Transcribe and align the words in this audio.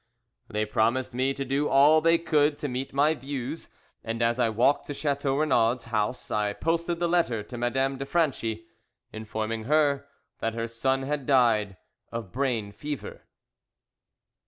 They 0.49 0.65
promised 0.65 1.13
me 1.13 1.31
to 1.35 1.45
do 1.45 1.69
all 1.69 2.01
they 2.01 2.17
could 2.17 2.57
to 2.57 2.67
meet 2.67 2.91
my 2.91 3.13
views, 3.13 3.69
and 4.03 4.23
as 4.23 4.39
I 4.39 4.49
walked 4.49 4.87
to 4.87 4.95
Chateau 4.95 5.37
Renaud's 5.37 5.83
house 5.83 6.31
I 6.31 6.53
posted 6.53 6.99
the 6.99 7.07
letter 7.07 7.43
to 7.43 7.55
Madame 7.55 7.99
de 7.99 8.05
Franchi, 8.07 8.65
informing 9.13 9.65
her 9.65 10.07
that 10.39 10.55
her 10.55 10.67
son 10.67 11.03
had 11.03 11.27
died 11.27 11.77
of 12.11 12.31
brain 12.31 12.71
fever. 12.71 13.27